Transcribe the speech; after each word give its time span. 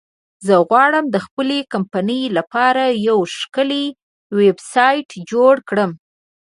زه 0.45 0.55
غواړم 0.69 1.05
د 1.11 1.17
خپلې 1.25 1.59
کمپنی 1.73 2.21
لپاره 2.37 2.83
یو 3.07 3.19
ښکلی 3.37 3.85
ویبسایټ 4.39 5.07
جوړ 5.31 5.53
کړم 5.69 5.91